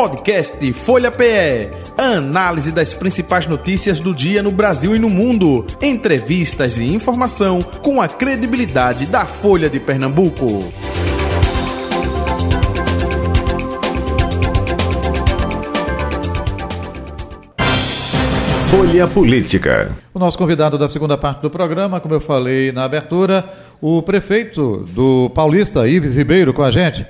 [0.00, 1.68] podcast Folha PE.
[1.98, 5.66] Análise das principais notícias do dia no Brasil e no mundo.
[5.78, 10.72] Entrevistas e informação com a credibilidade da Folha de Pernambuco.
[18.70, 19.94] Folha Política.
[20.14, 23.44] O nosso convidado da segunda parte do programa, como eu falei na abertura,
[23.82, 27.04] o prefeito do Paulista, Ives Ribeiro, com a gente.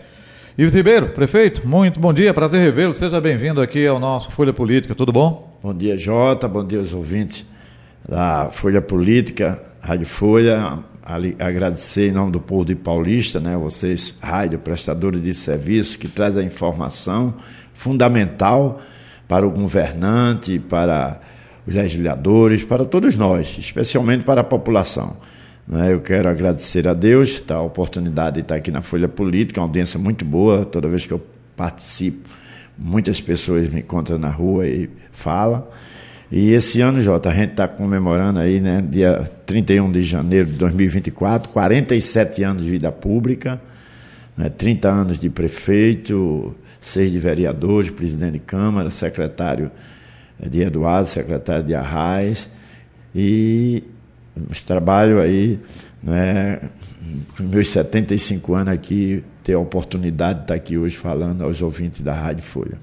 [0.59, 2.93] Ives Ribeiro, prefeito, muito bom dia, prazer revê-lo.
[2.93, 5.57] Seja bem-vindo aqui ao nosso Folha Política, tudo bom?
[5.63, 7.47] Bom dia, Jota, bom dia aos ouvintes
[8.07, 10.81] da Folha Política, Rádio Folha.
[11.05, 16.09] Ali, agradecer em nome do povo de Paulista, né, vocês, rádio, prestadores de serviço, que
[16.09, 17.35] traz a informação
[17.73, 18.81] fundamental
[19.29, 21.21] para o governante, para
[21.65, 25.17] os legisladores, para todos nós, especialmente para a população.
[25.71, 25.93] Né?
[25.93, 29.69] Eu quero agradecer a Deus tá, a oportunidade de estar aqui na Folha Política, uma
[29.69, 31.25] audiência muito boa, toda vez que eu
[31.57, 32.29] participo,
[32.77, 35.65] muitas pessoas me encontram na rua e falam.
[36.33, 40.55] E esse ano, Jota, a gente está comemorando aí, né, dia 31 de janeiro de
[40.55, 43.61] 2024, 47 anos de vida pública,
[44.37, 49.71] né, 30 anos de prefeito, seis de vereadores, presidente de Câmara, secretário
[50.41, 52.49] de Eduardo, secretário de Arraiz,
[53.15, 53.85] e
[54.67, 55.59] trabalho aí,
[56.03, 56.61] né,
[57.37, 62.01] com meus 75 anos aqui, ter a oportunidade de estar aqui hoje falando aos ouvintes
[62.01, 62.79] da Rádio Folha.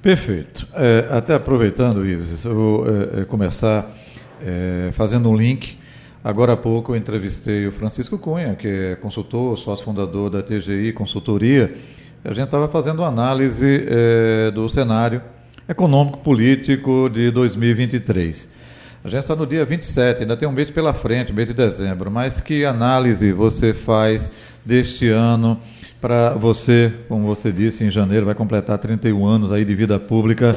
[0.00, 0.66] Perfeito.
[0.74, 3.88] É, até aproveitando, Ives, eu vou é, é, começar
[4.44, 5.78] é, fazendo um link.
[6.24, 10.92] Agora há pouco eu entrevistei o Francisco Cunha, que é consultor, sócio fundador da TGI
[10.92, 11.74] Consultoria.
[12.24, 15.22] A gente estava fazendo uma análise é, do cenário
[15.68, 18.48] econômico-político de 2023.
[19.04, 22.08] A gente está no dia 27, ainda tem um mês pela frente, mês de dezembro,
[22.08, 24.30] mas que análise você faz
[24.64, 25.60] deste ano
[26.00, 30.54] para você, como você disse, em janeiro vai completar 31 anos aí de vida pública.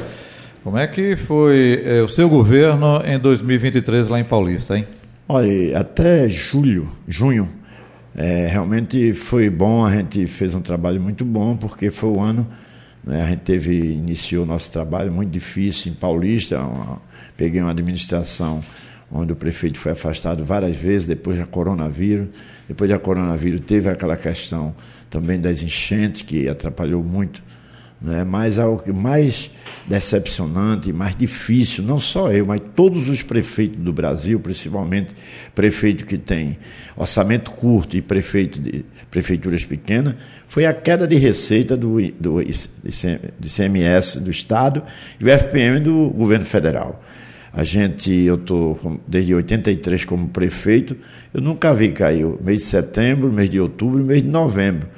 [0.62, 4.86] Como é que foi é, o seu governo em 2023 lá em Paulista, hein?
[5.28, 7.48] Olha, até julho, junho,
[8.14, 12.46] é, realmente foi bom, a gente fez um trabalho muito bom, porque foi o ano
[13.06, 13.22] né?
[13.22, 17.00] A gente teve, iniciou nosso trabalho muito difícil em Paulista, uma,
[17.36, 18.60] peguei uma administração
[19.10, 22.28] onde o prefeito foi afastado várias vezes depois da coronavírus.
[22.66, 24.74] Depois da coronavírus teve aquela questão
[25.08, 27.40] também das enchentes que atrapalhou muito
[28.00, 28.24] né?
[28.24, 29.50] Mas algo que mais
[29.86, 35.14] decepcionante, mais difícil, não só eu, mas todos os prefeitos do Brasil, principalmente
[35.54, 36.58] prefeito que tem
[36.96, 40.14] orçamento curto e prefeito de prefeituras pequenas,
[40.48, 44.82] foi a queda de receita do, do, ICMS do Estado
[45.20, 47.02] e do FPM do governo federal.
[47.52, 50.94] A gente, eu estou desde 83 como prefeito,
[51.32, 54.88] eu nunca vi cair mês de setembro, mês de outubro, mês de novembro.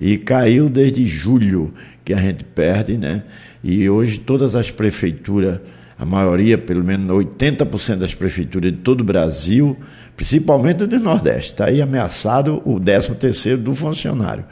[0.00, 1.72] E caiu desde julho
[2.06, 3.24] que a gente perde, né?
[3.64, 5.58] E hoje todas as prefeituras,
[5.98, 9.76] a maioria, pelo menos 80% das prefeituras de todo o Brasil,
[10.16, 14.44] principalmente do Nordeste, está aí ameaçado o 13 terceiro do funcionário.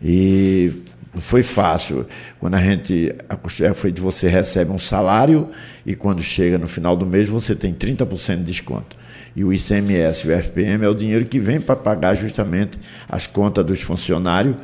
[0.00, 0.72] E
[1.14, 2.06] foi fácil.
[2.38, 3.12] Quando a gente,
[3.60, 5.48] é foi de você recebe um salário
[5.84, 8.96] e quando chega no final do mês você tem 30% de desconto.
[9.34, 12.78] E o ICMS o FPM é o dinheiro que vem para pagar justamente
[13.08, 14.54] as contas dos funcionários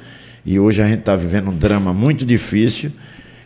[0.44, 2.92] e hoje a gente está vivendo um drama muito difícil.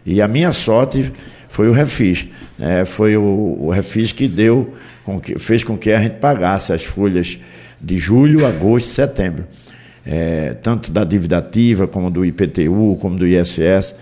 [0.06, 1.12] E a minha sorte
[1.48, 2.28] foi o refis.
[2.58, 2.84] Né?
[2.84, 6.84] Foi o, o refis que deu, com que, fez com que a gente pagasse as
[6.84, 7.38] folhas
[7.80, 9.44] de julho, agosto setembro.
[10.06, 13.94] É, tanto da dívida ativa, como do IPTU, como do ISS.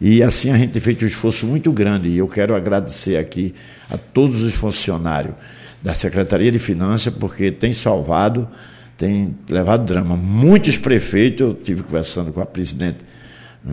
[0.00, 2.08] E assim a gente feito um esforço muito grande.
[2.10, 3.54] E eu quero agradecer aqui
[3.90, 5.34] a todos os funcionários
[5.82, 8.48] da Secretaria de Finanças, porque tem salvado
[8.96, 10.16] tem levado drama.
[10.16, 12.98] Muitos prefeitos, eu tive conversando com a presidente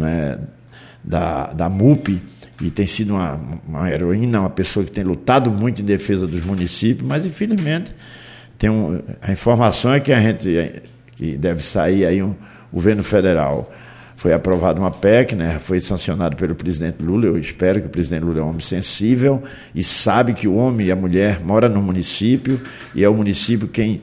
[0.01, 0.37] é,
[1.03, 2.21] da, da MUP,
[2.61, 6.45] e tem sido uma, uma heroína, uma pessoa que tem lutado muito em defesa dos
[6.45, 7.93] municípios, mas infelizmente
[8.57, 10.83] tem um, a informação é que a gente
[11.15, 12.35] que deve sair aí um
[12.71, 13.71] governo federal
[14.15, 17.25] foi aprovada uma PEC, né, foi sancionado pelo presidente Lula.
[17.25, 19.43] Eu espero que o presidente Lula é um homem sensível
[19.75, 22.61] e sabe que o homem e a mulher moram no município
[22.95, 24.01] e é o município quem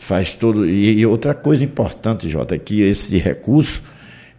[0.00, 0.66] faz todo.
[0.66, 3.82] E, e, outra coisa importante, Jota, é que esse recurso,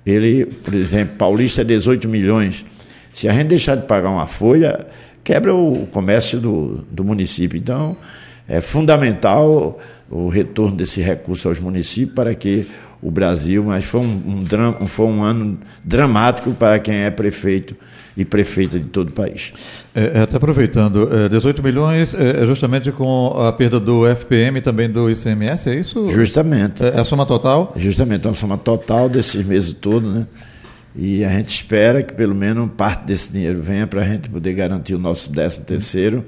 [0.04, 2.66] ele, por exemplo, Paulista é 18 milhões.
[3.14, 4.88] Se a gente deixar de pagar uma folha,
[5.24, 7.58] quebra o comércio do, do município.
[7.58, 7.96] Então,
[8.50, 9.80] é fundamental
[10.10, 12.68] o retorno desse recurso aos municípios para que
[13.02, 17.76] o Brasil, mas foi um, um, drama, foi um ano dramático para quem é prefeito
[18.16, 19.54] e prefeita de todo o país.
[19.96, 24.60] É, é até aproveitando, é, 18 milhões é, é, justamente com a perda do FPM
[24.60, 26.10] e também do ICMS, é isso?
[26.10, 26.84] Justamente.
[26.84, 27.74] É, é a soma total?
[27.76, 30.28] Justamente, é a soma total desses meses todos, né?
[30.96, 34.54] E a gente espera que pelo menos parte desse dinheiro venha para a gente poder
[34.54, 36.26] garantir o nosso 13 terceiro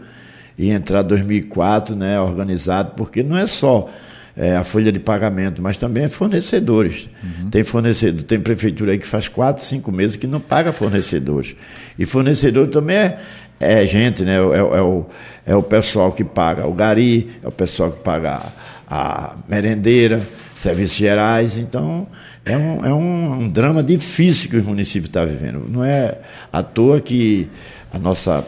[0.57, 3.89] e entrar 2004 né, organizado, porque não é só
[4.35, 7.09] é, a folha de pagamento, mas também é fornecedores.
[7.23, 7.49] Uhum.
[7.49, 11.55] Tem fornecedor, tem prefeitura aí que faz quatro, cinco meses que não paga fornecedores.
[11.97, 13.19] E fornecedor também é,
[13.59, 14.35] é gente, né?
[14.35, 15.05] É, é, o,
[15.45, 18.41] é o pessoal que paga o gari, é o pessoal que paga
[18.87, 20.21] a, a merendeira,
[20.57, 21.57] serviços gerais.
[21.57, 22.07] Então,
[22.43, 25.65] é um, é um, um drama difícil que o município está vivendo.
[25.69, 26.17] Não é
[26.51, 27.47] à toa que
[27.91, 28.43] a nossa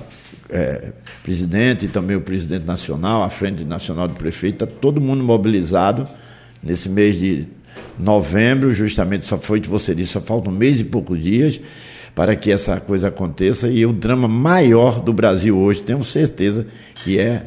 [0.50, 0.92] é,
[1.24, 6.08] presidente e também o presidente nacional, a Frente Nacional do Prefeito, está todo mundo mobilizado
[6.62, 7.48] nesse mês de
[7.98, 11.60] novembro, justamente só foi que você disse, só faltam um mês e poucos dias
[12.14, 13.68] para que essa coisa aconteça.
[13.68, 16.66] E o drama maior do Brasil hoje, tenho certeza,
[17.04, 17.46] que é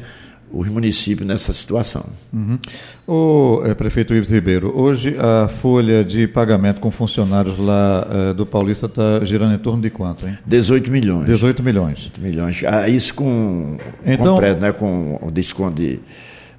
[0.51, 2.05] os municípios nessa situação.
[2.33, 2.59] Uhum.
[3.07, 8.45] O é, prefeito Ives Ribeiro, hoje a folha de pagamento com funcionários lá é, do
[8.45, 10.37] Paulista está girando em torno de quanto, hein?
[10.45, 11.25] 18 milhões.
[11.25, 11.97] 18 milhões.
[11.99, 12.63] 18 milhões.
[12.65, 15.99] Ah, isso com, então, com, né, com o desconto de,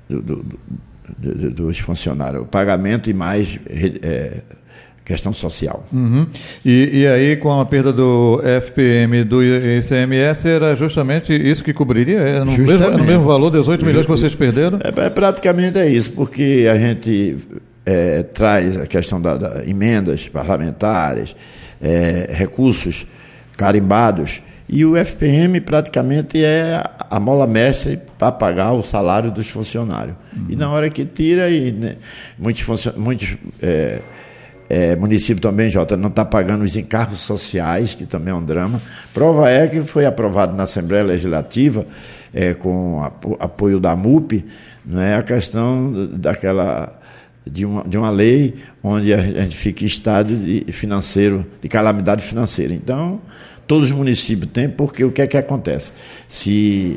[0.08, 0.44] do, do,
[1.19, 2.42] do, dos funcionários.
[2.42, 3.58] O pagamento e mais
[4.02, 4.42] é,
[5.10, 5.84] questão social.
[5.92, 6.26] Uhum.
[6.64, 12.20] E, e, aí, com a perda do FPM do ICMS, era justamente isso que cobriria?
[12.20, 14.78] É no, mesmo, é no mesmo valor, 18 milhões que vocês perderam?
[14.82, 17.38] É, é praticamente é isso, porque a gente
[17.84, 21.34] é, traz a questão da, da emendas parlamentares,
[21.82, 23.04] é, recursos
[23.56, 30.14] carimbados, e o FPM praticamente é a mola mestre para pagar o salário dos funcionários.
[30.32, 30.46] Uhum.
[30.50, 31.96] E na hora que tira, e, né,
[32.38, 33.36] muitos, muitos
[34.70, 38.81] é, município também, Jota, não está pagando os encargos sociais, que também é um drama.
[39.12, 41.84] Prova é que foi aprovado na Assembleia Legislativa,
[42.32, 43.02] é, com
[43.40, 44.44] apoio da MUP,
[44.96, 46.96] é a questão daquela
[47.44, 52.23] de uma, de uma lei onde a gente fica em estado de financeiro, de calamidade
[52.23, 52.73] financeira.
[52.73, 53.20] Então,
[53.66, 55.90] todos os municípios têm, porque o que é que acontece?
[56.28, 56.96] Se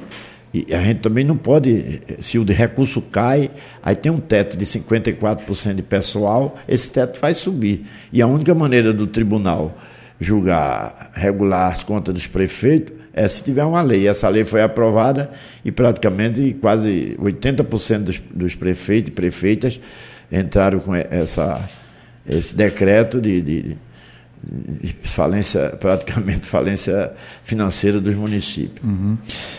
[0.54, 3.50] e a gente também não pode, se o de recurso cai,
[3.82, 7.88] aí tem um teto de 54% de pessoal, esse teto vai subir.
[8.12, 9.76] E a única maneira do tribunal
[10.20, 14.08] julgar, regular as contas dos prefeitos, é se tiver uma lei.
[14.08, 15.32] Essa lei foi aprovada
[15.66, 19.82] e praticamente quase 80% dos, dos prefeitos e prefeitas
[20.32, 21.68] entraram com essa,
[22.28, 23.78] esse decreto de, de
[25.02, 27.12] falência, praticamente falência
[27.44, 28.84] financeira dos municípios.
[28.84, 29.18] Uhum.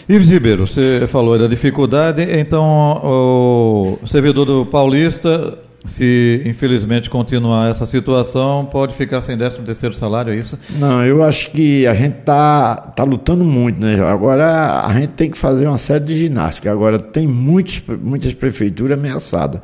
[0.09, 7.87] Ives Ribeiro, você falou da dificuldade, então o servidor do Paulista, se infelizmente continuar essa
[7.87, 10.59] situação, pode ficar sem 13 terceiro salário, é isso?
[10.79, 14.01] Não, eu acho que a gente está tá lutando muito, né?
[14.07, 16.71] Agora a gente tem que fazer uma série de ginástica.
[16.71, 19.61] Agora tem muitos, muitas prefeituras ameaçadas.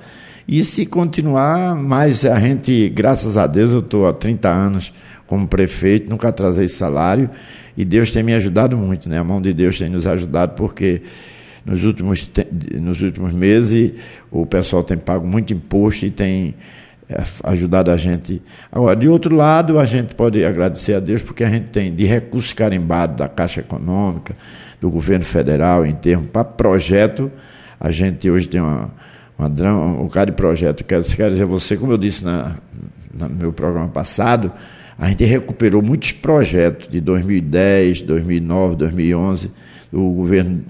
[0.46, 4.92] E se continuar, mais a gente, graças a Deus, eu estou há 30 anos
[5.30, 7.30] como prefeito, nunca atrasei salário
[7.76, 9.16] e Deus tem me ajudado muito, né?
[9.16, 11.02] A mão de Deus tem nos ajudado porque
[11.64, 12.28] nos últimos,
[12.80, 13.92] nos últimos meses
[14.28, 16.56] o pessoal tem pago muito imposto e tem
[17.08, 18.42] é, ajudado a gente.
[18.72, 22.04] Agora, de outro lado, a gente pode agradecer a Deus porque a gente tem de
[22.04, 24.34] recursos carimbados da Caixa Econômica,
[24.80, 27.30] do governo federal, em termos para projeto,
[27.78, 28.90] a gente hoje tem uma,
[29.38, 30.82] um bocado de projeto.
[30.82, 32.56] Quero dizer, você, como eu disse na,
[33.14, 34.50] no meu programa passado,
[35.00, 39.50] a gente recuperou muitos projetos de 2010, 2009, 2011,
[39.90, 40.62] do governo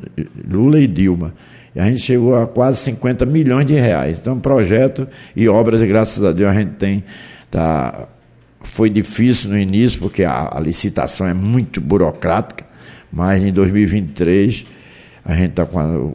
[0.48, 1.34] Lula e Dilma.
[1.74, 4.20] E a gente chegou a quase 50 milhões de reais.
[4.20, 7.02] Então, projeto e obras, graças a Deus, a gente tem.
[7.50, 8.06] Tá,
[8.60, 12.64] foi difícil no início, porque a, a licitação é muito burocrática,
[13.12, 14.64] mas em 2023
[15.24, 16.14] a gente está com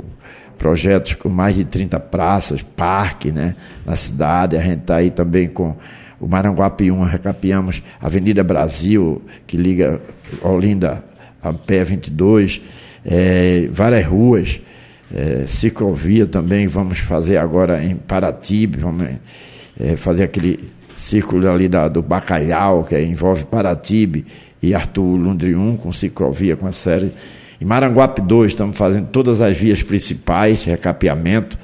[0.58, 5.50] projetos com mais de 30 praças, parque né, na cidade, a gente está aí também
[5.50, 5.75] com
[6.25, 10.01] o Maranguapiúma, recapiamos Avenida Brasil, que liga
[10.41, 11.03] Olinda
[11.39, 12.63] a pé 22,
[13.05, 14.60] é, várias ruas,
[15.13, 19.08] é, ciclovia também, vamos fazer agora em Paratibe, vamos
[19.79, 24.25] é, fazer aquele círculo ali da, do Bacalhau, que envolve Paratibe
[24.63, 27.12] e Arthur Lundrium, com ciclovia, com a série.
[27.62, 31.55] Em Maranguape 2, estamos fazendo todas as vias principais, recapeamento,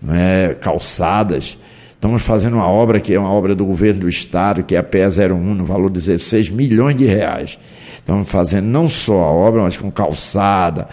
[0.00, 1.58] né, calçadas,
[2.06, 4.82] Estamos fazendo uma obra que é uma obra do governo do estado, que é a
[4.84, 7.58] PE 01, no valor de 16 milhões de reais.
[7.98, 10.86] Estamos fazendo não só a obra, mas com calçada,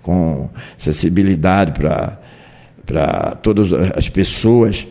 [0.00, 0.48] com
[0.78, 4.86] acessibilidade para todas as pessoas.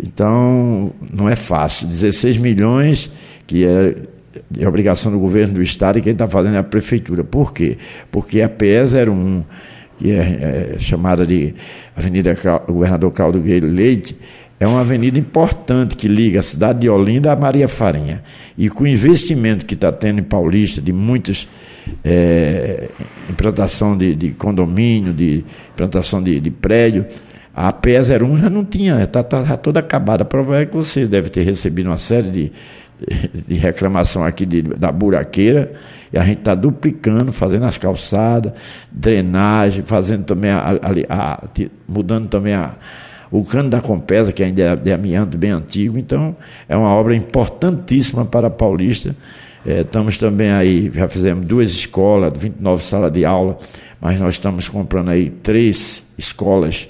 [0.00, 1.88] Então, não é fácil.
[1.88, 3.10] 16 milhões,
[3.44, 3.92] que é
[4.48, 7.24] de obrigação do governo do estado, e quem está fazendo é a prefeitura.
[7.24, 7.76] Por quê?
[8.08, 9.42] Porque a PE 01,
[9.98, 11.56] que é, é chamada de
[11.96, 12.36] Avenida
[12.68, 14.16] Governador Claudio Leite,
[14.58, 18.22] é uma avenida importante que liga a cidade de Olinda a Maria Farinha.
[18.56, 21.48] E com o investimento que está tendo em Paulista, de muitas
[22.04, 22.88] é,
[23.28, 27.04] implantação de, de, condomínio, de implantação de, de prédio,
[27.54, 30.22] a PE01 já não tinha, está tá, tá toda acabada.
[30.22, 32.52] A prova é que você deve ter recebido uma série de,
[33.46, 35.72] de reclamação aqui de, da buraqueira,
[36.12, 38.52] e a gente está duplicando, fazendo as calçadas,
[38.90, 41.44] drenagem, fazendo também a, a, a,
[41.88, 42.76] mudando também a,
[43.36, 46.36] o cano da Compesa, que ainda é de amianto bem antigo, então
[46.68, 49.16] é uma obra importantíssima para a Paulista.
[49.66, 53.58] É, estamos também aí, já fizemos duas escolas, 29 salas de aula,
[54.00, 56.88] mas nós estamos comprando aí três escolas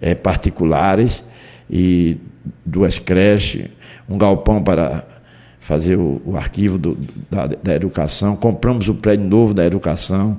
[0.00, 1.22] é, particulares
[1.70, 2.16] e
[2.64, 3.68] duas creches,
[4.08, 5.06] um galpão para
[5.60, 6.98] fazer o, o arquivo do,
[7.30, 10.36] da, da educação, compramos o prédio novo da educação,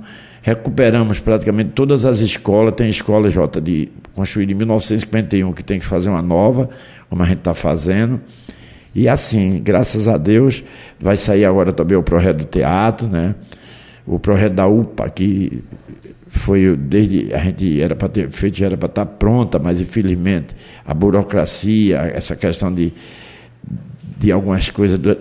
[0.48, 5.84] recuperamos praticamente todas as escolas, tem escola J de construída em 1951 que tem que
[5.84, 6.70] fazer uma nova,
[7.08, 8.20] como a gente está fazendo.
[8.94, 10.64] E assim, graças a Deus,
[10.98, 13.34] vai sair agora também o projeto do teatro, né?
[14.06, 15.62] O projeto da UPA, que
[16.26, 20.56] foi desde a gente era para ter feito, era para estar tá pronta, mas infelizmente
[20.86, 22.92] a burocracia, essa questão de,
[24.18, 25.14] de algumas coisas do,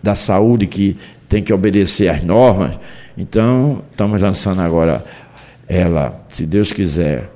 [0.00, 0.96] da saúde que
[1.28, 2.78] tem que obedecer às normas.
[3.16, 5.04] Então, estamos lançando agora
[5.68, 7.30] ela, se Deus quiser,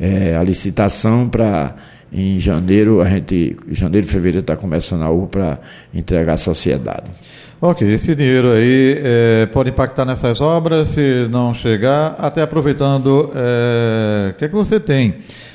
[0.00, 1.74] é, a licitação para
[2.12, 5.58] em janeiro, a gente, janeiro e fevereiro está começando a UPA para
[5.94, 7.10] entregar à sociedade.
[7.58, 14.30] Ok, esse dinheiro aí é, pode impactar nessas obras, se não chegar, até aproveitando, é,
[14.30, 15.14] o que é que você tem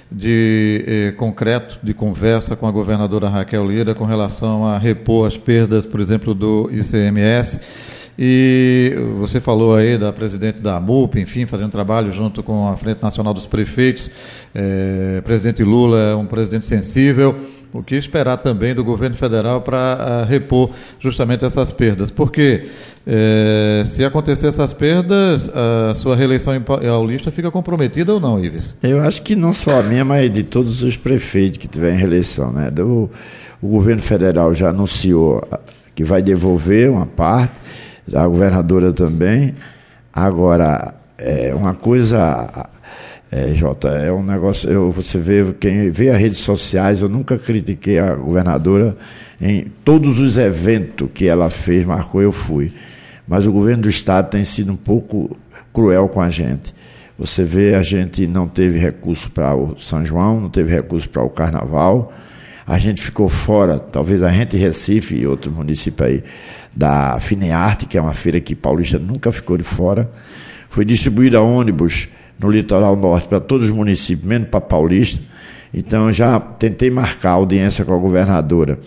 [0.10, 5.38] de é, concreto, de conversa com a governadora Raquel Lira com relação a repor as
[5.38, 7.60] perdas, por exemplo, do ICMS?
[8.18, 13.02] E você falou aí da presidente da AMUP, enfim, fazendo trabalho junto com a Frente
[13.02, 14.10] Nacional dos Prefeitos.
[14.56, 17.36] É, presidente Lula é um presidente sensível
[17.74, 20.70] o que esperar também do governo federal para uh, repor
[21.00, 22.10] justamente essas perdas?
[22.10, 22.70] Porque
[23.06, 28.74] eh, se acontecer essas perdas, a sua reeleição Paulista fica comprometida ou não, Ives?
[28.82, 32.52] Eu acho que não só a minha, mas de todos os prefeitos que tiverem reeleição.
[32.52, 32.72] Né?
[32.72, 33.10] Do,
[33.62, 35.46] o governo federal já anunciou
[35.94, 37.60] que vai devolver uma parte,
[38.14, 39.56] a governadora também.
[40.14, 42.70] Agora, é uma coisa
[43.32, 44.70] é, Jota, é um negócio.
[44.70, 48.96] Eu, você vê, quem vê as redes sociais, eu nunca critiquei a governadora
[49.40, 52.72] em todos os eventos que ela fez, marcou, eu fui.
[53.28, 55.38] Mas o governo do estado tem sido um pouco
[55.74, 56.74] cruel com a gente.
[57.20, 61.24] Você vê, a gente não teve recurso para o São João, não teve recurso para
[61.24, 62.14] o Carnaval.
[62.68, 66.22] A gente ficou fora, talvez a gente Recife e outro município aí,
[66.76, 70.12] da Finearte, que é uma feira que Paulista nunca ficou de fora.
[70.70, 75.24] Foi distribuída ônibus no litoral norte para todos os municípios, menos para Paulista.
[75.74, 78.78] Então já tentei marcar audiência com a governadora,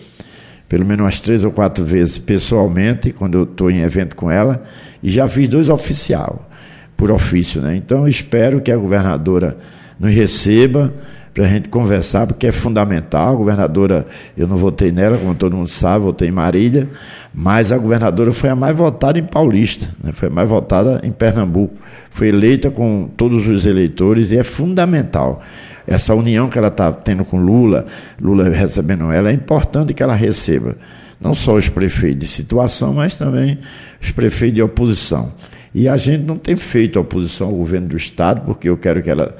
[0.69, 4.63] pelo menos umas três ou quatro vezes pessoalmente, quando eu estou em evento com ela,
[5.01, 6.47] e já fiz dois oficial,
[6.95, 7.59] por ofício.
[7.59, 7.77] Né?
[7.77, 9.57] Então espero que a governadora
[9.99, 10.93] nos receba
[11.33, 13.33] para a gente conversar, porque é fundamental.
[13.33, 14.05] A governadora,
[14.37, 16.89] eu não votei nela, como todo mundo sabe, votei em Marília,
[17.33, 20.11] mas a governadora foi a mais votada em Paulista, né?
[20.11, 21.75] foi a mais votada em Pernambuco.
[22.09, 25.41] Foi eleita com todos os eleitores e é fundamental.
[25.87, 27.85] Essa união que ela está tendo com Lula,
[28.19, 30.75] Lula recebendo ela, é importante que ela receba.
[31.19, 33.59] Não só os prefeitos de situação, mas também
[34.01, 35.31] os prefeitos de oposição.
[35.73, 39.09] E a gente não tem feito oposição ao governo do Estado, porque eu quero que
[39.09, 39.37] ela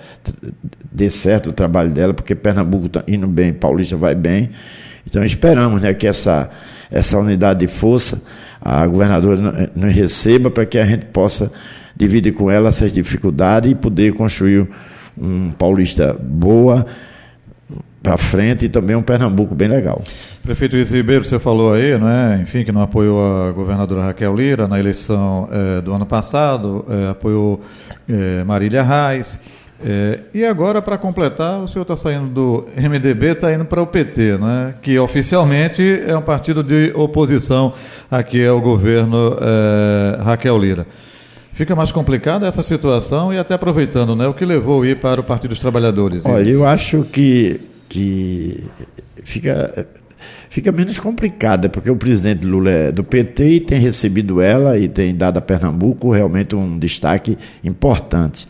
[0.91, 4.49] dê certo o trabalho dela, porque Pernambuco está indo bem, Paulista vai bem.
[5.05, 6.49] Então esperamos né, que essa,
[6.89, 8.21] essa unidade de força
[8.61, 11.51] a governadora nos receba para que a gente possa
[11.95, 14.67] dividir com ela essas dificuldades e poder construir
[15.17, 16.85] um paulista boa
[18.01, 20.01] para frente e também um Pernambuco bem legal.
[20.43, 24.67] Prefeito Luiz Ribeiro, você falou aí, né, enfim, que não apoiou a governadora Raquel Lira
[24.67, 27.61] na eleição é, do ano passado, é, apoiou
[28.09, 29.37] é, Marília Reis.
[30.33, 34.37] e agora, para completar, o senhor está saindo do MDB, está indo para o PT,
[34.39, 37.73] né, que oficialmente é um partido de oposição
[38.09, 39.37] aqui ao governo
[40.23, 40.87] Raquel Lira.
[41.53, 45.23] Fica mais complicada essa situação e até aproveitando, né, o que levou ir para o
[45.23, 46.21] Partido dos Trabalhadores?
[46.25, 47.59] Olha, eu acho que,
[47.91, 48.63] que
[49.21, 49.85] fica,
[50.49, 54.87] fica menos complicada, porque o presidente Lula é do PT e tem recebido ela e
[54.87, 58.47] tem dado a Pernambuco realmente um destaque importante.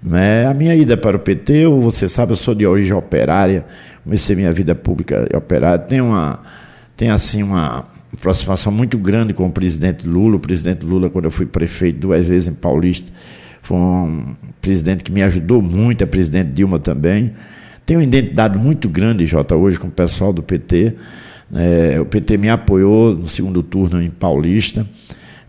[0.00, 0.46] Né?
[0.46, 3.66] A minha ida para o PT, você sabe, eu sou de origem operária,
[4.04, 6.38] comecei minha vida pública operária, tem uma,
[6.96, 10.36] tem assim uma aproximação muito grande com o presidente Lula.
[10.36, 13.10] O presidente Lula, quando eu fui prefeito duas vezes em Paulista,
[13.60, 17.32] foi um presidente que me ajudou muito, a presidente Dilma também.
[17.86, 20.94] Tenho uma identidade muito grande, Jota, hoje com o pessoal do PT.
[21.54, 24.86] É, o PT me apoiou no segundo turno em Paulista.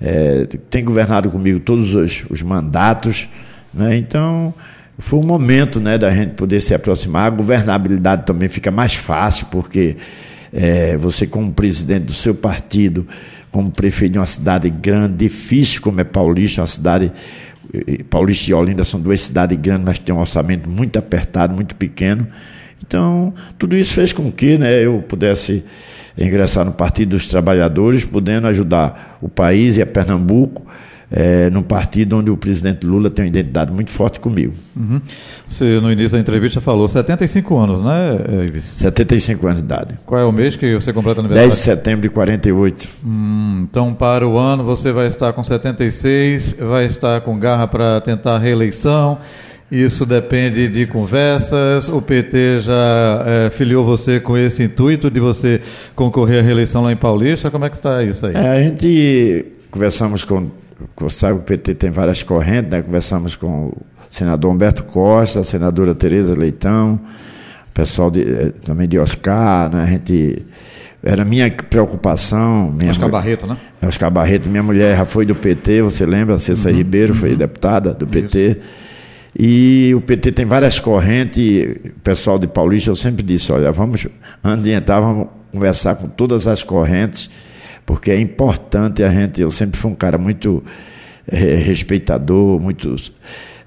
[0.01, 3.29] É, tem governado comigo todos os, os mandatos.
[3.73, 3.97] Né?
[3.97, 4.53] Então,
[4.97, 7.27] foi um momento né, da gente poder se aproximar.
[7.27, 9.95] A governabilidade também fica mais fácil, porque
[10.53, 13.07] é, você, como presidente do seu partido,
[13.51, 17.11] como prefeito de uma cidade grande, difícil como é Paulista, uma cidade.
[18.09, 22.27] Paulista e Olinda são duas cidades grandes, mas tem um orçamento muito apertado, muito pequeno.
[22.85, 25.63] Então, tudo isso fez com que né, eu pudesse
[26.17, 30.65] ingressar no Partido dos Trabalhadores, podendo ajudar o país e a Pernambuco
[31.15, 34.53] é, num partido onde o presidente Lula tem uma identidade muito forte comigo.
[34.75, 34.99] Uhum.
[35.49, 38.65] Você, no início da entrevista, falou 75 anos, né, Ives?
[38.75, 39.95] 75 anos de idade.
[40.05, 41.49] Qual é o mês que você completa aniversário?
[41.49, 42.89] 10 de setembro de 48.
[43.05, 48.01] Hum, então, para o ano, você vai estar com 76, vai estar com garra para
[48.01, 49.17] tentar a reeleição.
[49.71, 51.87] Isso depende de conversas.
[51.87, 55.61] O PT já é, filiou você com esse intuito de você
[55.95, 57.49] concorrer à reeleição lá em Paulista.
[57.49, 58.35] Como é que está isso aí?
[58.35, 60.49] É, a gente conversamos com
[61.09, 62.81] sabe que o PT tem várias correntes, né?
[62.81, 63.77] Conversamos com o
[64.11, 66.99] senador Humberto Costa, a senadora Tereza Leitão,
[67.69, 69.83] o pessoal de, eh, também de Oscar, né?
[69.83, 70.45] A gente
[71.03, 72.71] era minha preocupação.
[72.71, 73.57] Minha Oscar mulher, Barreto, né?
[73.81, 76.39] É, Oscar Barreto, minha mulher já foi do PT, você lembra?
[76.39, 77.19] Cessa uhum, Ribeiro uhum.
[77.19, 78.49] foi deputada do PT.
[78.49, 78.59] Isso.
[79.37, 84.07] E o PT tem várias correntes, o pessoal de Paulista, eu sempre disse, olha, vamos,
[84.41, 87.29] antes de entrar, vamos conversar com todas as correntes
[87.85, 89.41] porque é importante a gente.
[89.41, 90.63] Eu sempre fui um cara muito
[91.27, 92.95] é, respeitador, muito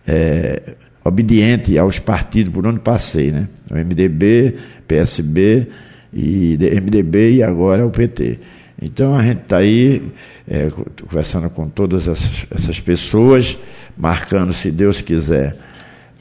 [0.07, 3.49] é, obediente aos partidos por onde passei, né?
[3.71, 4.57] O MDB,
[4.87, 5.69] PSB
[6.13, 8.39] e MDB e agora o PT.
[8.81, 10.03] Então a gente está aí
[10.47, 10.69] é,
[11.03, 13.59] conversando com todas essas, essas pessoas,
[13.97, 15.57] marcando, se Deus quiser,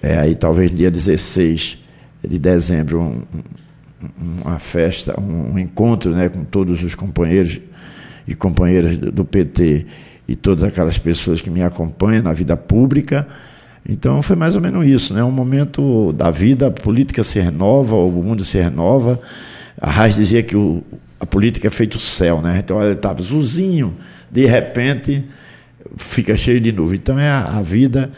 [0.02, 1.78] é, aí talvez dia 16
[2.28, 3.22] de dezembro, um,
[4.20, 7.60] uma festa, um encontro né, com todos os companheiros
[8.28, 9.86] e companheiras do PT
[10.28, 13.26] e todas aquelas pessoas que me acompanham na vida pública.
[13.88, 15.24] Então foi mais ou menos isso, né?
[15.24, 19.20] Um momento da vida, a política se renova, o mundo se renova.
[19.80, 20.84] A Reis dizia que o,
[21.20, 22.60] a política é feito céu, né?
[22.60, 23.96] Então ele estava azulzinho,
[24.30, 25.24] de repente
[25.96, 26.98] fica cheio de nuvem.
[26.98, 28.12] Então é a, a vida.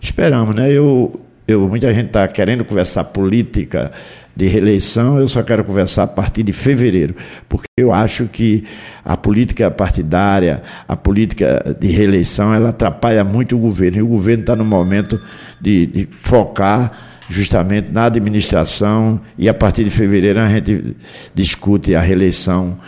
[0.00, 0.72] Esperamos, né?
[0.72, 3.92] Eu, eu, muita gente está querendo conversar política
[4.34, 7.14] de reeleição, eu só quero conversar a partir de fevereiro,
[7.48, 8.64] porque eu acho que
[9.04, 14.42] a política partidária, a política de reeleição, ela atrapalha muito o governo, e o governo
[14.42, 15.20] está no momento
[15.60, 20.96] de, de focar justamente na administração, e a partir de fevereiro a gente
[21.34, 22.78] discute a reeleição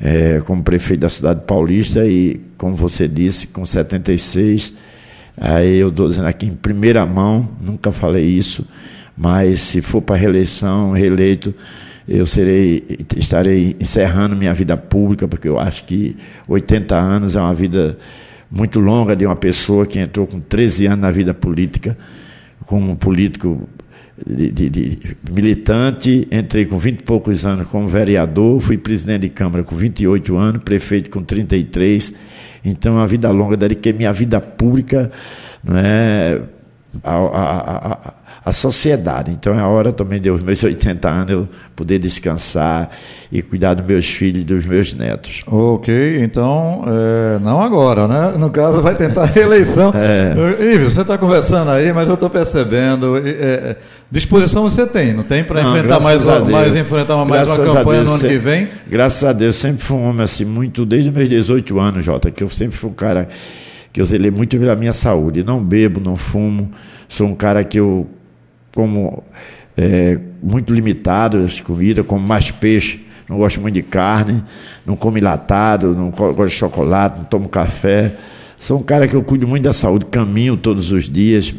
[0.00, 4.72] é, como prefeito da cidade paulista, e como você disse, com 76,
[5.36, 8.66] aí eu estou dizendo aqui em primeira mão, nunca falei isso,
[9.16, 11.54] mas se for para reeleição, reeleito,
[12.08, 12.84] eu serei,
[13.16, 16.16] estarei encerrando minha vida pública, porque eu acho que
[16.48, 17.98] 80 anos é uma vida
[18.50, 21.96] muito longa de uma pessoa que entrou com 13 anos na vida política,
[22.66, 23.68] como político
[24.26, 24.98] de, de, de,
[25.30, 30.36] militante, entrei com 20 e poucos anos como vereador, fui presidente de Câmara com 28
[30.36, 32.14] anos, prefeito com 33,
[32.64, 35.10] então uma vida longa, dediquei minha vida pública
[35.62, 36.40] não é,
[37.02, 39.30] a, a, a, a sociedade.
[39.30, 42.90] Então é a hora também de os meus 80 anos eu poder descansar
[43.30, 45.44] e cuidar dos meus filhos e dos meus netos.
[45.46, 48.34] Ok, então é, não agora, né?
[48.36, 49.92] No caso vai tentar a reeleição.
[49.94, 50.74] é.
[50.74, 53.16] Ives, você está conversando aí, mas eu estou percebendo.
[53.16, 53.76] É,
[54.10, 58.24] disposição você tem, não tem para enfrentar mais, mais enfrentar mais uma campanha no ano
[58.24, 58.68] que vem?
[58.88, 62.30] Graças a Deus, sempre fui um homem assim, muito, desde os meus 18 anos, Jota,
[62.30, 63.28] que eu sempre fui um cara
[63.92, 65.44] que eu zelei muito pela minha saúde.
[65.44, 66.72] Não bebo, não fumo,
[67.08, 68.08] sou um cara que eu
[68.74, 69.22] como
[69.76, 74.42] é, muito limitado as comidas, como mais peixe, não gosto muito de carne,
[74.84, 78.12] não como latado, não gosto de chocolate, não tomo café.
[78.58, 81.54] Sou um cara que eu cuido muito da saúde, caminho todos os dias.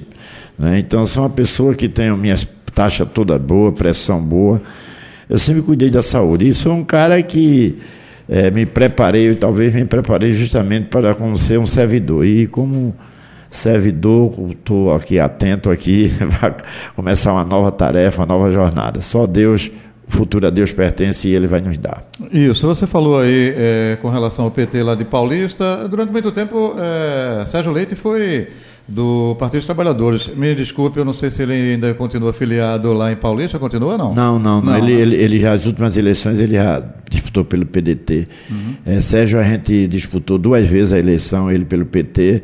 [0.58, 0.80] Né?
[0.80, 2.38] Então, sou uma pessoa que tem a minha
[2.74, 4.62] taxa toda boa, pressão boa.
[5.30, 6.48] Eu sempre cuidei da saúde.
[6.48, 7.78] E sou um cara que
[8.30, 12.26] é, me preparei, talvez me preparei justamente para como ser um servidor.
[12.26, 12.96] E como
[13.54, 16.08] servidor, estou aqui atento aqui,
[16.42, 16.56] vai
[16.96, 19.00] começar uma nova tarefa, uma nova jornada.
[19.00, 19.70] Só Deus,
[20.08, 22.04] o futuro a Deus pertence e Ele vai nos dar.
[22.32, 26.76] Isso, você falou aí é, com relação ao PT lá de Paulista, durante muito tempo
[26.78, 28.48] é, Sérgio Leite foi
[28.88, 30.28] do Partido dos Trabalhadores.
[30.36, 34.16] Me desculpe, eu não sei se ele ainda continua afiliado lá em Paulista, continua não?
[34.16, 34.78] Não, não, não.
[34.78, 38.28] Ele, ele, ele, já, as últimas eleições, ele já disputou pelo PDT.
[38.50, 38.76] Uhum.
[38.84, 42.44] É, Sérgio, a gente disputou duas vezes a eleição, ele pelo PT,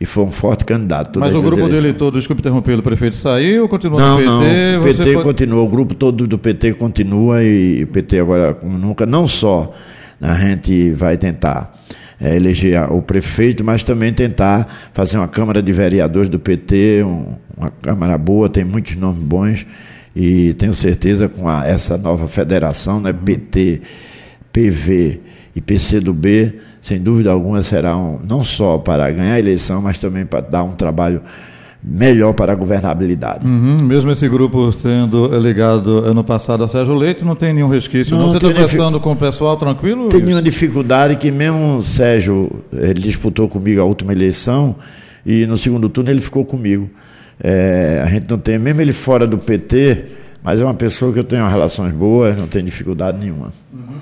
[0.00, 1.20] e foi um forte candidato.
[1.20, 4.72] Mas o grupo dele todo, desculpe interromper, o prefeito saiu ou continua não, no PT?
[4.72, 5.22] Não, o PT pode...
[5.24, 9.74] continua, o grupo todo do PT continua e o PT agora, como nunca, não só
[10.18, 11.78] a gente vai tentar
[12.18, 17.34] é, eleger o prefeito, mas também tentar fazer uma Câmara de Vereadores do PT, um,
[17.54, 19.66] uma Câmara boa, tem muitos nomes bons
[20.16, 23.82] e tenho certeza com a, essa nova federação, né, PT,
[24.50, 25.20] PV
[25.54, 30.24] e PCdoB, sem dúvida alguma será um, não só para ganhar a eleição, mas também
[30.24, 31.22] para dar um trabalho
[31.82, 33.46] melhor para a governabilidade.
[33.46, 38.14] Uhum, mesmo esse grupo sendo ligado ano passado a Sérgio Leite, não tem nenhum resquício.
[38.14, 38.30] Não, não?
[38.30, 40.08] Você está conversando com o pessoal tranquilo?
[40.08, 44.76] Tem nenhuma dificuldade que mesmo o Sérgio, ele disputou comigo a última eleição
[45.24, 46.88] e no segundo turno ele ficou comigo.
[47.42, 50.04] É, a gente não tem, mesmo ele fora do PT,
[50.42, 53.50] mas é uma pessoa que eu tenho relações boas, não tem dificuldade nenhuma.
[53.72, 54.00] Uhum.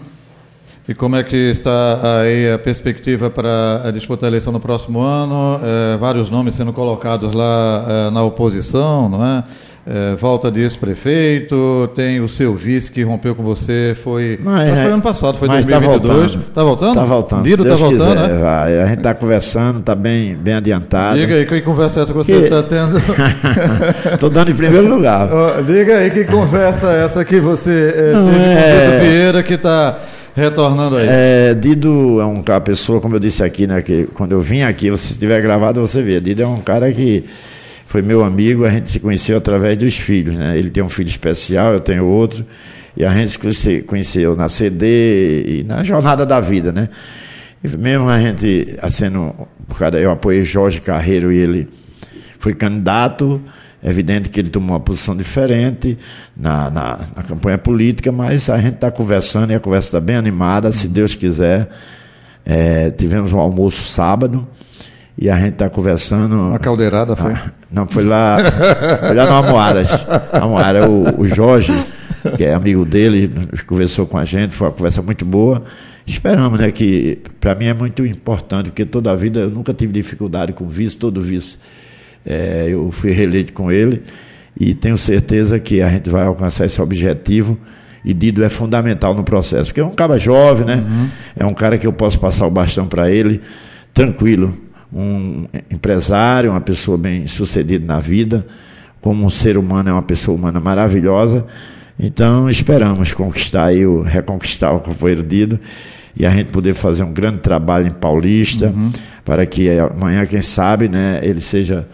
[0.89, 5.61] E como é que está aí a perspectiva para disputar a eleição no próximo ano?
[5.63, 9.45] É, vários nomes sendo colocados lá é, na oposição, não é?
[9.87, 14.91] é volta de ex-prefeito, tem o seu vice que rompeu com você, foi, mas, foi
[14.91, 16.33] ano passado, foi 2022.
[16.33, 16.93] Está voltando?
[16.93, 17.43] Está voltando.
[17.43, 18.39] Dido está voltando, quiser, né?
[18.39, 18.81] Vai.
[18.81, 21.19] A gente está conversando, está bem, bem adiantado.
[21.19, 22.69] Diga aí, que conversa é essa que você está que...
[22.71, 22.97] tendo?
[24.15, 25.29] Estou dando em primeiro lugar.
[25.67, 28.55] Diga aí, que conversa é essa que você é, Não, teve é...
[28.55, 29.99] com o Pedro Vieira, que está
[30.39, 31.07] Retornando aí.
[31.09, 34.63] É, Dido é um, uma pessoa, como eu disse aqui, né, que quando eu vim
[34.63, 36.21] aqui, se estiver gravado, você vê.
[36.21, 37.25] Dido é um cara que
[37.87, 40.57] foi meu amigo, a gente se conheceu através dos filhos, né?
[40.57, 42.47] Ele tem um filho especial, eu tenho outro,
[42.97, 46.89] e a gente se conheceu na CD e na jornada da vida, né?
[47.65, 49.35] E mesmo a gente, sendo,
[49.77, 51.69] causa, eu apoiei Jorge Carreiro e ele
[52.39, 53.41] foi candidato,
[53.83, 55.97] é evidente que ele tomou uma posição diferente
[56.37, 60.17] na, na, na campanha política, mas a gente está conversando e a conversa está bem
[60.17, 61.69] animada, se Deus quiser.
[62.45, 64.47] É, tivemos um almoço sábado
[65.17, 66.35] e a gente está conversando.
[66.35, 67.33] Uma caldeirada foi?
[67.33, 68.39] Ah, não, foi lá,
[69.07, 69.91] foi lá no Amoaras.
[70.33, 71.73] Amoara, o, o Jorge,
[72.37, 73.31] que é amigo dele,
[73.67, 75.63] conversou com a gente, foi uma conversa muito boa.
[76.05, 79.93] Esperamos, né, que para mim é muito importante, porque toda a vida eu nunca tive
[79.93, 81.59] dificuldade com vice, todo vice
[82.25, 84.03] é, eu fui reeleito com ele
[84.59, 87.59] e tenho certeza que a gente vai alcançar esse objetivo.
[88.05, 90.77] E Dido é fundamental no processo, porque é um cara jovem, né?
[90.77, 91.09] Uhum.
[91.37, 93.41] É um cara que eu posso passar o bastão para ele,
[93.93, 94.57] tranquilo.
[94.93, 98.47] Um empresário, uma pessoa bem sucedida na vida,
[99.01, 101.45] como um ser humano, é uma pessoa humana maravilhosa.
[101.99, 105.59] Então esperamos conquistar aí, o, reconquistar o companheiro Dido
[106.19, 108.91] e a gente poder fazer um grande trabalho em Paulista, uhum.
[109.25, 111.87] para que amanhã, quem sabe, né, ele seja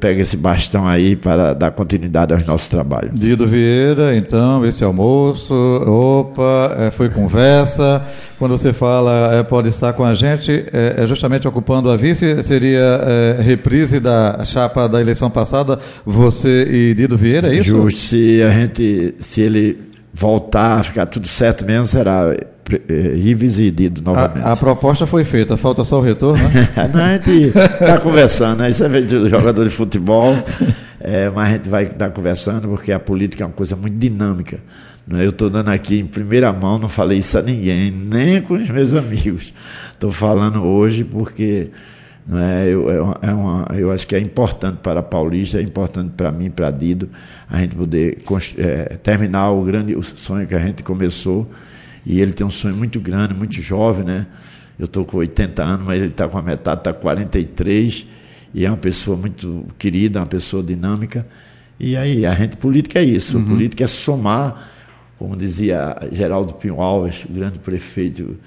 [0.00, 3.18] pega esse bastão aí para dar continuidade aos nossos trabalhos.
[3.18, 8.02] Dido Vieira, então, esse almoço, opa, é, foi conversa.
[8.38, 12.42] Quando você fala é, pode estar com a gente, é, é justamente ocupando a vice,
[12.42, 17.68] seria é, reprise da chapa da eleição passada, você e Dido Vieira, é isso?
[17.68, 19.78] Justo, se a gente, se ele
[20.12, 22.34] voltar, ficar tudo certo mesmo, será
[22.76, 24.44] eh, Dido novamente.
[24.44, 26.68] A, a, proposta foi feita, falta só o retorno, né?
[26.92, 28.70] Não, a gente está conversando, né?
[28.70, 30.34] Isso é do jogador de futebol,
[31.00, 33.96] é, mas a gente vai estar tá conversando porque a política é uma coisa muito
[33.96, 34.60] dinâmica.
[35.06, 35.24] Né?
[35.24, 38.68] Eu estou dando aqui em primeira mão, não falei isso a ninguém, nem com os
[38.68, 39.52] meus amigos.
[39.92, 41.70] Estou falando hoje porque
[42.26, 45.62] não é, eu, é, é uma, eu acho que é importante para a Paulista, é
[45.62, 47.08] importante para mim, para Dido,
[47.48, 48.22] a gente poder
[48.58, 51.50] é, terminar o grande o sonho que a gente começou
[52.04, 54.26] e ele tem um sonho muito grande, muito jovem, né?
[54.78, 58.06] Eu estou com 80 anos, mas ele está com a metade, está com 43.
[58.54, 61.26] E é uma pessoa muito querida, uma pessoa dinâmica.
[61.78, 63.36] E aí, a gente, política é isso.
[63.36, 63.44] Uhum.
[63.44, 64.70] Política é somar,
[65.18, 68.38] como dizia Geraldo Pinho Alves, o grande prefeito,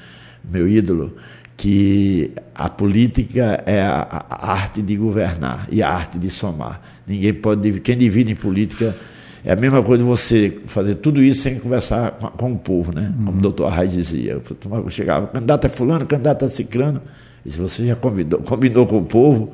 [0.43, 1.15] meu ídolo,
[1.55, 6.81] que a política é a, a arte de governar e a arte de somar.
[7.05, 7.79] Ninguém pode.
[7.79, 8.95] Quem divide em política
[9.45, 13.13] é a mesma coisa você fazer tudo isso sem conversar com, com o povo, né?
[13.17, 13.25] Uhum.
[13.25, 14.41] Como o doutor Arraes dizia.
[14.71, 17.01] Eu chegava, candidato é fulano, candidato é ciclano.
[17.45, 19.53] E se você já convidou, combinou com o povo,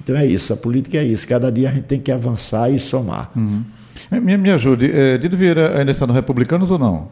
[0.00, 1.26] então é isso, a política é isso.
[1.26, 3.32] Cada dia a gente tem que avançar e somar.
[3.34, 3.64] Uhum.
[4.10, 7.08] Me, me ajude, é, Dido Vieira ainda está no Republicanos ou não?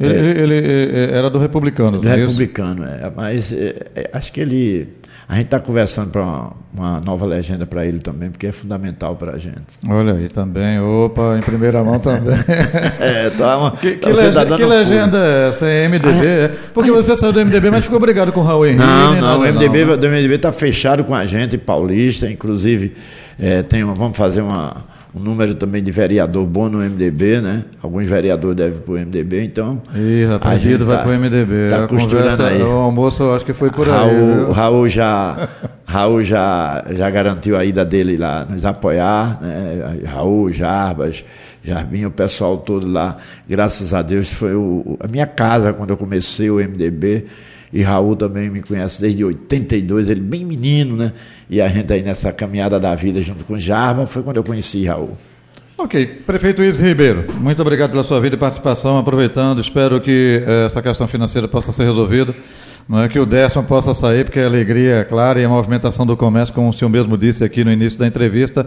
[0.00, 1.98] Ele, é, ele, ele é, era do Republicano.
[1.98, 4.88] Do Republicano, é, mas é, acho que ele
[5.28, 9.14] a gente está conversando para uma, uma, nova legenda para ele também, porque é fundamental
[9.14, 9.76] para a gente.
[9.86, 12.34] Olha aí também, opa, em primeira mão também.
[12.98, 15.66] é, tá uma, que, que, legenda, tá que legenda é essa?
[15.66, 16.06] É MDB?
[16.06, 18.82] Ah, porque você saiu do MDB, mas ficou obrigado com o Raul Henrique.
[18.82, 19.94] Não, não, o MDB, não.
[19.94, 22.96] o MDB está fechado com a gente, paulista, inclusive,
[23.38, 27.64] é, tem uma, vamos fazer uma um número também de vereador bom no MDB, né?
[27.82, 29.80] Alguns vereadores devem para o MDB, então.
[29.94, 31.70] Ih, rapaz, Guido vai tá, para o MDB.
[31.70, 32.62] Tá a costurando aí.
[32.62, 34.52] O almoço eu acho que foi por Raul, aí.
[34.52, 35.48] Raul já.
[35.86, 40.00] Raul já, já garantiu a ida dele lá, nos apoiar, né?
[40.04, 41.24] Raul, Jarbas,
[41.64, 43.16] Jarbinho, o pessoal todo lá,
[43.48, 47.26] graças a Deus, foi o, a minha casa quando eu comecei o MDB.
[47.72, 51.12] E Raul também me conhece desde 82, ele bem menino, né?
[51.50, 54.84] E a gente aí nessa caminhada da vida junto com Jarba, foi quando eu conheci
[54.86, 55.16] Raul.
[55.76, 58.98] Ok, prefeito Ives Ribeiro, muito obrigado pela sua vida e participação.
[58.98, 62.34] Aproveitando, espero que eh, essa questão financeira possa ser resolvida.
[62.88, 66.06] Não é que o décimo possa sair, porque a alegria é clara e a movimentação
[66.06, 68.66] do comércio, como o senhor mesmo disse aqui no início da entrevista.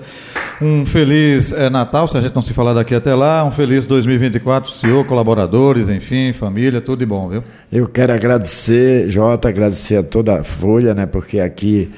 [0.61, 3.43] Um feliz é, Natal, se a gente não se falar daqui até lá.
[3.43, 7.43] Um feliz 2024, senhor, colaboradores, enfim, família, tudo de bom, viu?
[7.71, 11.07] Eu quero agradecer, Jota, agradecer a toda a Folha, né?
[11.07, 11.89] Porque aqui,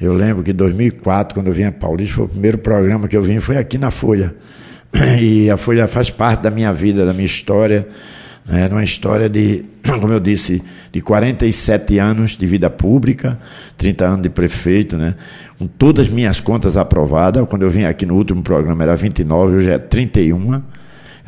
[0.00, 3.16] eu lembro que em 2004, quando eu vim a Paulista, foi o primeiro programa que
[3.16, 4.34] eu vim, foi aqui na Folha.
[5.20, 7.86] E a Folha faz parte da minha vida, da minha história.
[8.50, 9.64] É uma história de,
[10.00, 13.38] como eu disse, de 47 anos de vida pública,
[13.76, 15.14] 30 anos de prefeito, né?
[15.58, 17.46] com todas as minhas contas aprovadas.
[17.48, 20.62] Quando eu vim aqui no último programa era 29, hoje é 31.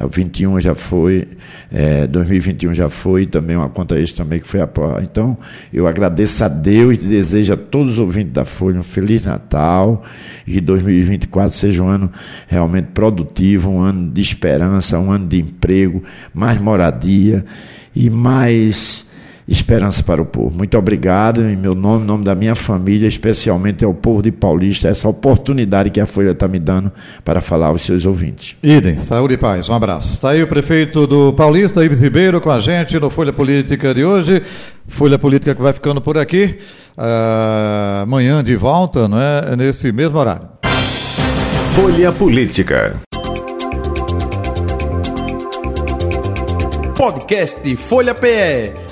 [0.00, 1.28] É, o 21 já foi,
[1.70, 5.02] é, 2021 já foi, também uma conta extra também que foi aprovada.
[5.02, 5.36] Então,
[5.72, 10.02] eu agradeço a Deus e desejo a todos os ouvintes da Folha um Feliz Natal
[10.46, 12.10] e que 2024 seja um ano
[12.48, 17.44] realmente produtivo, um ano de esperança, um ano de emprego, mais moradia
[17.94, 19.06] e mais
[19.50, 20.56] esperança para o povo.
[20.56, 24.88] Muito obrigado, em meu nome, em nome da minha família, especialmente ao povo de Paulista,
[24.88, 26.92] essa oportunidade que a Folha está me dando
[27.24, 28.56] para falar aos seus ouvintes.
[28.62, 30.14] Idem, saúde e paz, um abraço.
[30.14, 34.04] Está aí o prefeito do Paulista, Ives Ribeiro, com a gente no Folha Política de
[34.04, 34.40] hoje.
[34.86, 36.58] Folha Política que vai ficando por aqui.
[36.96, 39.56] Uh, amanhã de volta, não é?
[39.56, 40.48] Nesse mesmo horário.
[41.72, 43.00] Folha Política.
[46.96, 48.89] Podcast Folha PE